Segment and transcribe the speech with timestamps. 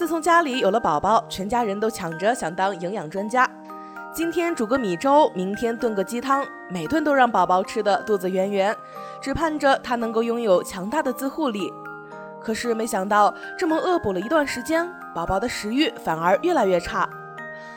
[0.00, 3.46] 自从家里有了宝宝，全家人都抢着想当营养专家。
[4.14, 8.74] 今天煮个米粥，明天炖个鸡汤，每顿都让宝宝吃的肚子圆圆，
[9.20, 11.70] 只盼着他能够拥有强大的自护力。
[12.40, 17.06] 可是没想到，这么恶补了一段时间，宝宝的食欲反而越来越差。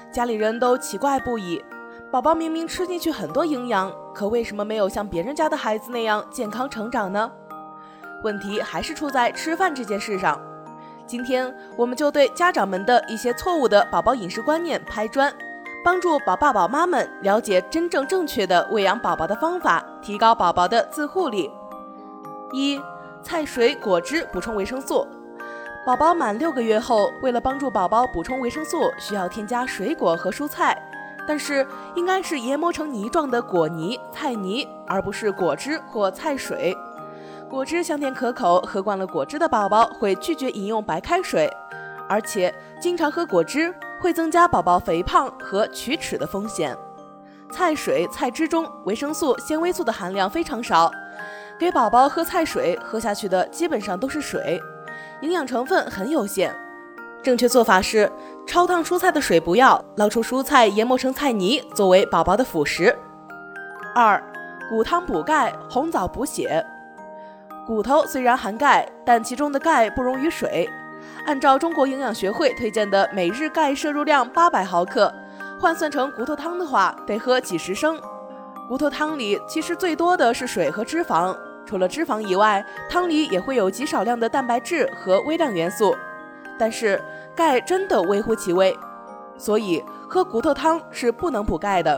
[0.09, 1.61] 家里人都奇怪不已，
[2.09, 7.29] 宝宝明明吃进去很多营养，可为什么没有像别人家的孩子那样健康成长呢？
[8.23, 10.39] 问题还是出在吃饭这件事上。
[11.05, 15.33] 今天我们就对家长们的一些错误的宝宝饮食观念拍砖。
[15.83, 21.51] 帮助宝爸宝妈们了解真正正确的喂养宝宝的方法，提高宝宝的自护力。
[22.53, 22.79] 一、
[23.21, 25.05] 菜水果汁补充维生素。
[25.85, 30.81] 宝宝满六个月后，为了帮助宝宝补充维生素，需要添加水果和蔬菜，
[31.27, 36.73] 但是应该是研磨成泥状的果泥、菜泥，而不是果汁或菜水。
[37.53, 41.47] 果汁香甜可口，喝惯了果汁的宝宝会拒绝饮用白开水，
[42.09, 43.71] 而且经常喝果汁。
[44.01, 46.75] 会增加宝宝肥胖和龋齿的风险。
[47.51, 50.91] 菜水、菜汁中维生素、纤维素的含量非常少，
[51.57, 54.59] 给宝宝喝菜水，喝下去的基本上都是水，
[55.21, 56.53] 营养成分很有限。
[57.21, 58.11] 正确做法是
[58.47, 62.93] 焯烫蔬菜的水不要，捞出蔬菜研磨成菜泥作为宝宝的辅食。
[63.95, 64.21] 二、
[64.69, 66.65] 骨汤补钙，红枣补血。
[67.65, 70.69] 骨头虽然含钙，但其中的钙不溶于水。
[71.25, 75.13] 按照中国营养学会推荐的每日钙摄入量八百毫克，
[75.59, 77.99] 换算成骨头汤的话，得喝几十升。
[78.67, 85.95] 骨头汤里其实最多的是水和脂肪，除了脂肪以外，汤里也会有极少量的蛋白质和微量元素。
[86.59, 87.01] 但是
[87.35, 88.77] 钙真的微乎其微，
[89.37, 91.97] 所以喝骨头汤是不能补钙的。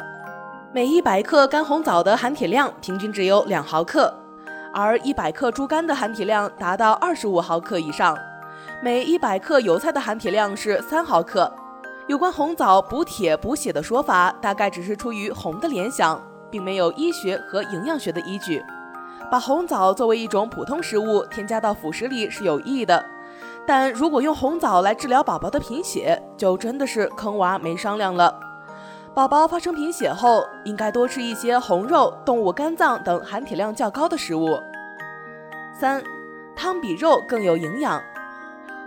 [0.72, 4.14] 每一百克干红枣的含铁量平均只有两毫克，
[4.76, 8.14] 而一百克猪肝的含铁量达到二十五毫克以上。
[8.84, 11.50] 每一百克油菜的含铁量是三毫克。
[12.08, 16.22] 有关红枣补铁补血的说法，大概只是出于红的联想，
[16.52, 18.62] 并没有医学和营养学的依据。
[19.32, 23.04] 把红枣作为一种普通食物添加到辅食里是有益的，
[23.66, 28.45] 但如果用红枣来治疗宝宝的贫血，就真的是坑娃没商量了。
[29.16, 34.60] 宝宝发生贫血后，应该多吃一些红肉、动物肝脏等含铁量较高的食物。
[35.80, 36.04] 三，
[36.54, 38.04] 汤比肉更有营养。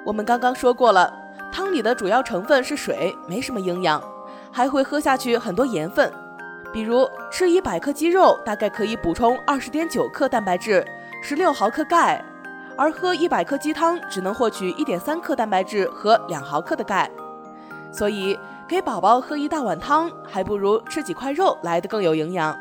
[0.04, 1.10] 我们刚刚说过了，
[1.50, 4.02] 汤里的主要成分是水，没什么营养，
[4.52, 6.12] 还会喝下去很多盐分。
[6.74, 10.86] 比如吃一百克鸡肉，大概可以补充二十点九克蛋白质，
[11.22, 12.22] 十六毫克钙；
[12.76, 17.10] 而喝一百克鸡汤，只能获取一点三克蛋白质和两毫克的钙。
[17.90, 22.54] 所以给宝宝喝一大碗汤，还不如吃几块肉来的更有营养。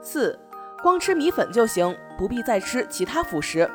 [0.00, 0.38] 四，
[0.80, 3.68] 光吃米粉就行，不必再吃其他辅食。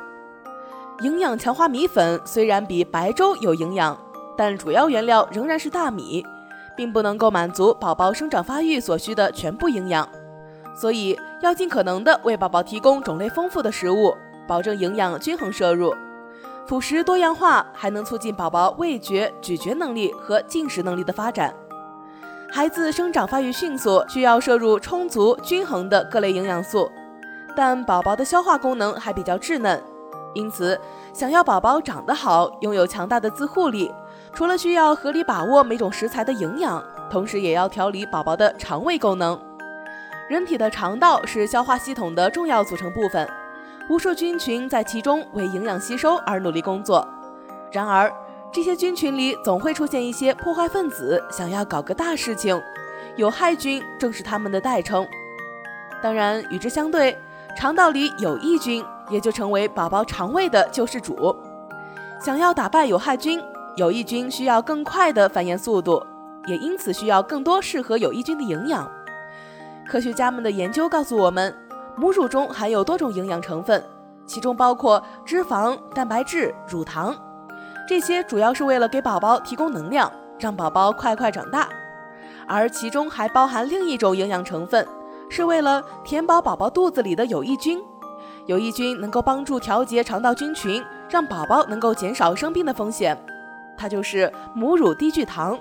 [1.01, 3.97] 营养强化米粉虽然比白粥有营养，
[4.37, 6.25] 但主要原料仍然是大米，
[6.77, 10.07] 并不能够满足宝宝生长发育所需的全部营养，
[10.73, 14.15] 所以要尽可能的为宝宝提供种类丰富的食物，
[14.47, 15.93] 保证营养均衡摄入。
[16.65, 21.53] 辅食多样化还能促进宝宝味觉、咀嚼能力和进食能力的发展。
[22.49, 26.89] 孩子生长发育迅速，需要摄入充足均衡的各类营养素，
[27.55, 29.81] 但宝宝的消化功能还比较稚嫩。
[30.33, 30.79] 因此，
[31.13, 33.91] 想要宝宝长得好，拥有强大的自护力，
[34.33, 39.39] 除了需要合理把握每种食材的营养，同时也要调理宝宝的肠胃功能。
[40.29, 43.29] 人体的肠道是消化系统的重要组成部分，
[43.89, 47.07] 无数菌群在其中为营养吸收而努力工作。
[47.71, 48.11] 然而，
[48.51, 52.61] 这些菌群里总会出现一些破坏分子，想要搞个大事情，
[53.15, 55.05] 有害菌正是他们的代称。
[56.01, 57.17] 当然，与之相对，
[57.57, 58.83] 肠道里有益菌。
[59.09, 61.35] 也就成为宝宝肠胃的救世主。
[62.21, 63.39] 想要打败有害菌，
[63.75, 66.01] 有益菌需要更快的繁衍速度，
[66.47, 68.89] 也因此需要更多适合有益菌的营养。
[69.85, 71.53] 科学家们的研究告诉我们，
[71.95, 73.83] 母乳中含有多种营养成分，
[74.25, 77.15] 其中包括脂肪、蛋白质、乳糖，
[77.87, 81.69] 这些主要是为了给宝宝提供能量，让宝宝快快长大。
[82.47, 84.85] 而其中还包含另一种营养成分，
[85.29, 87.79] 是为了填饱宝宝肚子里的有益菌。
[88.45, 93.17] 有益菌能够帮助调节肠道菌群，让宝宝能够减少生病的风险。
[93.77, 95.57] 它就是母乳低聚糖。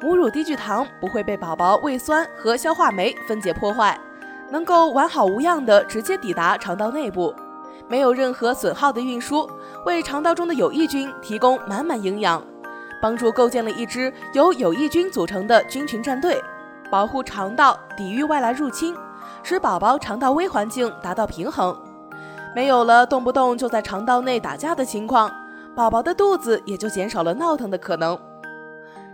[0.00, 3.98] 母乳低聚糖不会被宝宝胃酸和消化酶分解破坏，
[4.50, 7.34] 能够完好无恙地直接抵达肠道内部，
[7.88, 9.48] 没有任何损耗的运输，
[9.86, 12.42] 为肠道中的有益菌提供满满营养，
[13.00, 16.42] 帮助构建了一支由有益菌组成的菌群战队，
[16.90, 18.94] 保护肠道抵御外来入侵，
[19.42, 21.76] 使宝宝肠道微环境达到平衡。
[22.54, 25.30] 没有了动不动就在肠道内打架的情况，
[25.74, 28.18] 宝宝的肚子也就减少了闹腾的可能。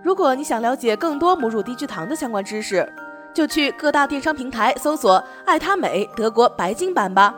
[0.03, 2.91] 如果你想了解更多母乳低聚糖的相关知识，
[3.37, 7.35] 就去各大电商平台搜索“爱他美德国白金版”吧。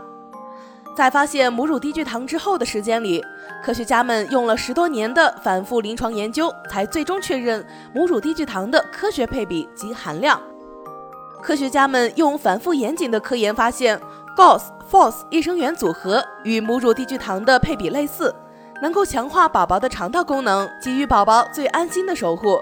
[0.97, 3.21] 在发现母乳低聚糖之后的时间里，
[3.65, 10.41] 科学家们用了十多年的反复临床研究，才最终确认母乳低聚糖的科学配比及含量。
[11.43, 14.01] 科学家们用反复严谨的科研发现
[14.37, 18.33] ，GOS、FOS 益生元组合与母乳低聚糖的配比类似，
[18.81, 22.61] 能够强化宝宝的肠道功能，给予宝宝最安心的守护。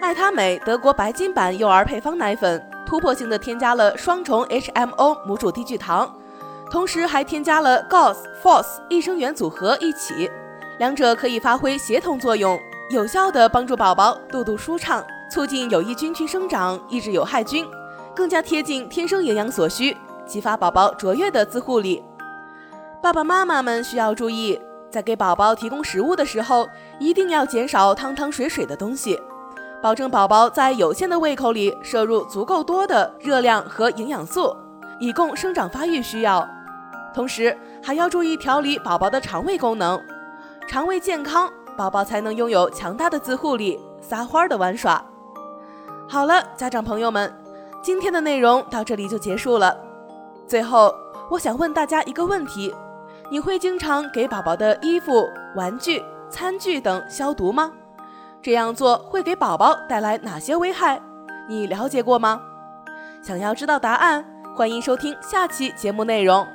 [0.00, 6.14] 爱他美德国白金版幼儿配方奶粉突破性的添加了双重 HMO 母乳低聚糖。
[6.70, 10.30] 同时还添加了 GOS、FOS 益生元组合一起，
[10.78, 12.58] 两者可以发挥协同作用，
[12.90, 17.66] 有效地帮助宝宝肚肚舒畅，促进有益菌群生长，抑制有害菌，
[18.14, 19.96] 更加贴近天生营养所需，
[20.26, 22.04] 激发宝宝卓越的自护力。
[23.02, 24.60] 爸爸妈妈们需要注意，
[24.90, 26.68] 在给宝宝提供食物的时候，
[27.00, 29.18] 一定要减少汤汤水水的东西，
[29.80, 34.54] 保证宝宝在有限的胃口里摄入足够多的热量和营养素，
[34.98, 36.46] 以供生长发育需要。
[37.14, 40.00] 同时还要注意调理宝宝的肠胃功能，
[40.66, 45.02] 肠胃健康，宝宝才能拥有强大的自护力，撒欢儿的玩耍。
[46.08, 47.32] 好了，家长朋友们，
[47.80, 49.76] 今天的内容到这里就结束了。
[50.48, 50.92] 最后，
[51.30, 52.74] 我想问大家一个问题：
[53.30, 57.72] 你会经常给宝宝的衣服、玩具、餐具等消毒吗？
[58.40, 61.00] 这样做会给宝宝带来哪些危害？
[61.48, 62.40] 你了解过吗？
[63.22, 64.24] 想要知道答案，
[64.56, 66.46] 欢迎收听下期节目内容。